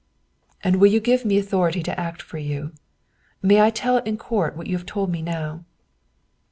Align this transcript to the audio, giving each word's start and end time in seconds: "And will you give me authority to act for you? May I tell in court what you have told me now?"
"And 0.63 0.77
will 0.77 0.87
you 0.91 0.99
give 0.99 1.25
me 1.25 1.37
authority 1.37 1.83
to 1.83 1.99
act 1.99 2.23
for 2.23 2.39
you? 2.39 2.71
May 3.43 3.61
I 3.61 3.69
tell 3.69 3.97
in 3.97 4.17
court 4.17 4.57
what 4.57 4.65
you 4.65 4.75
have 4.75 4.85
told 4.87 5.11
me 5.11 5.21
now?" 5.21 5.63